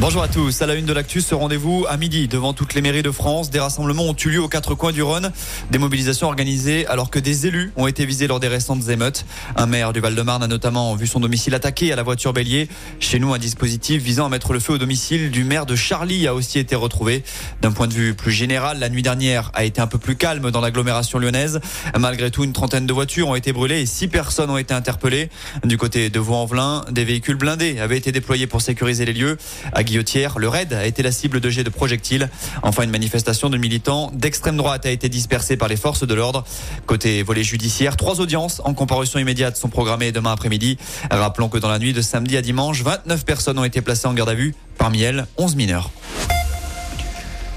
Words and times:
Bonjour 0.00 0.24
à 0.24 0.28
tous. 0.28 0.60
À 0.60 0.66
la 0.66 0.74
une 0.74 0.86
de 0.86 0.92
l'actu, 0.92 1.20
ce 1.20 1.36
rendez-vous 1.36 1.86
à 1.88 1.96
midi 1.96 2.26
devant 2.26 2.52
toutes 2.52 2.74
les 2.74 2.82
mairies 2.82 3.04
de 3.04 3.12
France. 3.12 3.48
Des 3.50 3.60
rassemblements 3.60 4.02
ont 4.02 4.16
eu 4.16 4.28
lieu 4.28 4.40
aux 4.40 4.48
quatre 4.48 4.74
coins 4.74 4.90
du 4.90 5.02
Rhône. 5.02 5.30
Des 5.70 5.78
mobilisations 5.78 6.26
organisées 6.26 6.84
alors 6.88 7.10
que 7.10 7.20
des 7.20 7.46
élus 7.46 7.72
ont 7.76 7.86
été 7.86 8.04
visés 8.04 8.26
lors 8.26 8.40
des 8.40 8.48
récentes 8.48 8.88
émeutes. 8.88 9.24
Un 9.54 9.66
maire 9.66 9.92
du 9.92 10.00
Val-de-Marne 10.00 10.42
a 10.42 10.48
notamment 10.48 10.96
vu 10.96 11.06
son 11.06 11.20
domicile 11.20 11.54
attaqué 11.54 11.92
à 11.92 11.96
la 11.96 12.02
voiture 12.02 12.32
bélier. 12.32 12.68
Chez 12.98 13.20
nous, 13.20 13.32
un 13.34 13.38
dispositif 13.38 14.02
visant 14.02 14.26
à 14.26 14.28
mettre 14.28 14.52
le 14.52 14.58
feu 14.58 14.74
au 14.74 14.78
domicile 14.78 15.30
du 15.30 15.44
maire 15.44 15.64
de 15.64 15.76
Charlie 15.76 16.26
a 16.26 16.34
aussi 16.34 16.58
été 16.58 16.74
retrouvé. 16.74 17.22
D'un 17.62 17.70
point 17.70 17.86
de 17.86 17.94
vue 17.94 18.14
plus 18.14 18.32
général, 18.32 18.80
la 18.80 18.88
nuit 18.88 19.02
dernière 19.02 19.52
a 19.54 19.62
été 19.62 19.80
un 19.80 19.86
peu 19.86 19.98
plus 19.98 20.16
calme 20.16 20.50
dans 20.50 20.60
l'agglomération 20.60 21.20
lyonnaise. 21.20 21.60
Malgré 21.96 22.32
tout, 22.32 22.42
une 22.42 22.52
trentaine 22.52 22.86
de 22.86 22.92
voitures 22.92 23.28
ont 23.28 23.36
été 23.36 23.52
brûlées 23.52 23.82
et 23.82 23.86
six 23.86 24.08
personnes 24.08 24.50
ont 24.50 24.58
été 24.58 24.74
interpellées. 24.74 25.30
Du 25.62 25.78
côté 25.78 26.10
de 26.10 26.18
Vaux-en-Velin, 26.18 26.84
des 26.90 27.04
véhicules 27.04 27.36
blindés 27.36 27.78
avaient 27.78 27.96
été 27.96 28.10
déployés 28.10 28.48
pour 28.48 28.60
sécuriser 28.60 29.04
les 29.04 29.12
lieux. 29.12 29.38
Guillotière, 29.84 30.38
le 30.38 30.48
raid 30.48 30.72
a 30.72 30.86
été 30.86 31.02
la 31.02 31.12
cible 31.12 31.40
de 31.40 31.50
jets 31.50 31.64
de 31.64 31.70
projectiles. 31.70 32.28
Enfin, 32.62 32.82
une 32.82 32.90
manifestation 32.90 33.50
de 33.50 33.56
militants 33.56 34.10
d'extrême 34.14 34.56
droite 34.56 34.86
a 34.86 34.90
été 34.90 35.08
dispersée 35.08 35.56
par 35.56 35.68
les 35.68 35.76
forces 35.76 36.06
de 36.06 36.14
l'ordre. 36.14 36.44
Côté 36.86 37.22
volet 37.22 37.44
judiciaire, 37.44 37.96
trois 37.96 38.20
audiences 38.20 38.60
en 38.64 38.74
comparution 38.74 39.18
immédiate 39.18 39.56
sont 39.56 39.68
programmées 39.68 40.12
demain 40.12 40.32
après-midi. 40.32 40.78
Rappelons 41.10 41.48
que 41.48 41.58
dans 41.58 41.68
la 41.68 41.78
nuit 41.78 41.92
de 41.92 42.02
samedi 42.02 42.36
à 42.36 42.42
dimanche, 42.42 42.82
29 42.82 43.24
personnes 43.24 43.58
ont 43.58 43.64
été 43.64 43.80
placées 43.80 44.08
en 44.08 44.14
garde 44.14 44.30
à 44.30 44.34
vue. 44.34 44.54
Parmi 44.78 45.02
elles, 45.02 45.26
11 45.36 45.56
mineurs. 45.56 45.90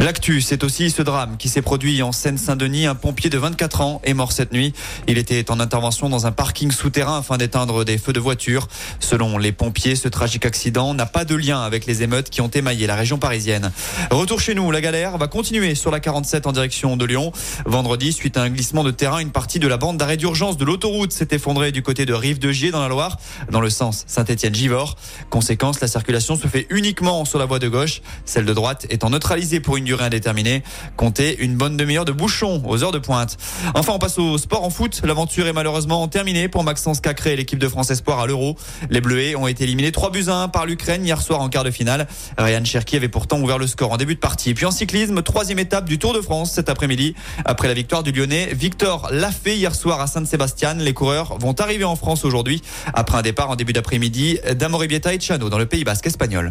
L'actu, 0.00 0.40
c'est 0.40 0.62
aussi 0.62 0.90
ce 0.90 1.02
drame 1.02 1.36
qui 1.38 1.48
s'est 1.48 1.60
produit 1.60 2.02
en 2.02 2.12
Seine-Saint-Denis. 2.12 2.86
Un 2.86 2.94
pompier 2.94 3.30
de 3.30 3.38
24 3.38 3.80
ans 3.80 4.00
est 4.04 4.14
mort 4.14 4.30
cette 4.30 4.52
nuit. 4.52 4.72
Il 5.08 5.18
était 5.18 5.50
en 5.50 5.58
intervention 5.58 6.08
dans 6.08 6.24
un 6.24 6.30
parking 6.30 6.70
souterrain 6.70 7.18
afin 7.18 7.36
d'éteindre 7.36 7.84
des 7.84 7.98
feux 7.98 8.12
de 8.12 8.20
voiture. 8.20 8.68
Selon 9.00 9.38
les 9.38 9.50
pompiers, 9.50 9.96
ce 9.96 10.06
tragique 10.06 10.46
accident 10.46 10.94
n'a 10.94 11.04
pas 11.04 11.24
de 11.24 11.34
lien 11.34 11.60
avec 11.62 11.84
les 11.84 12.04
émeutes 12.04 12.30
qui 12.30 12.40
ont 12.42 12.48
émaillé 12.48 12.86
la 12.86 12.94
région 12.94 13.18
parisienne. 13.18 13.72
Retour 14.12 14.40
chez 14.40 14.54
nous, 14.54 14.70
la 14.70 14.80
galère 14.80 15.18
va 15.18 15.26
continuer 15.26 15.74
sur 15.74 15.90
la 15.90 15.98
47 15.98 16.46
en 16.46 16.52
direction 16.52 16.96
de 16.96 17.04
Lyon. 17.04 17.32
Vendredi, 17.66 18.12
suite 18.12 18.36
à 18.36 18.42
un 18.42 18.50
glissement 18.50 18.84
de 18.84 18.92
terrain, 18.92 19.18
une 19.18 19.32
partie 19.32 19.58
de 19.58 19.66
la 19.66 19.78
bande 19.78 19.96
d'arrêt 19.96 20.16
d'urgence 20.16 20.56
de 20.56 20.64
l'autoroute 20.64 21.10
s'est 21.10 21.28
effondrée 21.32 21.72
du 21.72 21.82
côté 21.82 22.06
de 22.06 22.14
Rive 22.14 22.38
de 22.38 22.52
Gier 22.52 22.70
dans 22.70 22.82
la 22.82 22.88
Loire, 22.88 23.16
dans 23.50 23.60
le 23.60 23.68
sens 23.68 24.04
Saint-Étienne-Givors. 24.06 24.94
Conséquence, 25.28 25.80
la 25.80 25.88
circulation 25.88 26.36
se 26.36 26.46
fait 26.46 26.68
uniquement 26.70 27.24
sur 27.24 27.40
la 27.40 27.46
voie 27.46 27.58
de 27.58 27.68
gauche. 27.68 28.00
Celle 28.24 28.44
de 28.44 28.54
droite 28.54 28.86
étant 28.90 29.10
neutralisée 29.10 29.58
pour 29.58 29.76
une 29.76 29.87
durée 29.88 30.04
indéterminée. 30.04 30.62
Comptez 30.96 31.38
une 31.42 31.56
bonne 31.56 31.78
demi-heure 31.78 32.04
de 32.04 32.12
bouchon 32.12 32.62
aux 32.66 32.84
heures 32.84 32.92
de 32.92 32.98
pointe. 32.98 33.38
Enfin, 33.74 33.94
on 33.94 33.98
passe 33.98 34.18
au 34.18 34.36
sport 34.36 34.64
en 34.64 34.70
foot. 34.70 35.00
L'aventure 35.02 35.46
est 35.46 35.54
malheureusement 35.54 36.06
terminée 36.08 36.48
pour 36.48 36.62
Maxence 36.62 37.00
Cacré 37.00 37.32
et 37.32 37.36
l'équipe 37.36 37.58
de 37.58 37.68
France 37.68 37.90
Espoir 37.90 38.20
à 38.20 38.26
l'Euro. 38.26 38.56
Les 38.90 39.00
Bleuets 39.00 39.34
ont 39.34 39.46
été 39.46 39.64
éliminés 39.64 39.90
3 39.90 40.10
buts 40.10 40.26
à 40.28 40.42
1 40.42 40.48
par 40.48 40.66
l'Ukraine 40.66 41.06
hier 41.06 41.22
soir 41.22 41.40
en 41.40 41.48
quart 41.48 41.64
de 41.64 41.70
finale. 41.70 42.06
Ryan 42.36 42.64
Cherki 42.64 42.96
avait 42.96 43.08
pourtant 43.08 43.40
ouvert 43.40 43.56
le 43.56 43.66
score 43.66 43.90
en 43.90 43.96
début 43.96 44.14
de 44.14 44.20
partie. 44.20 44.52
Puis 44.52 44.66
en 44.66 44.70
cyclisme, 44.70 45.22
troisième 45.22 45.58
étape 45.58 45.86
du 45.86 45.98
Tour 45.98 46.12
de 46.12 46.20
France 46.20 46.52
cet 46.52 46.68
après-midi. 46.68 47.14
Après 47.46 47.66
la 47.66 47.74
victoire 47.74 48.02
du 48.02 48.12
Lyonnais, 48.12 48.50
Victor 48.52 49.08
l'a 49.10 49.30
hier 49.46 49.74
soir 49.74 50.00
à 50.02 50.06
Saint-Sébastien. 50.06 50.74
Les 50.74 50.92
coureurs 50.92 51.38
vont 51.38 51.54
arriver 51.58 51.84
en 51.84 51.96
France 51.96 52.26
aujourd'hui 52.26 52.60
après 52.92 53.16
un 53.16 53.22
départ 53.22 53.48
en 53.48 53.56
début 53.56 53.72
d'après-midi 53.72 54.38
d'Amoribieta 54.54 55.14
et 55.14 55.20
Chano 55.20 55.48
dans 55.48 55.58
le 55.58 55.66
Pays 55.66 55.84
Basque 55.84 56.06
espagnol. 56.06 56.50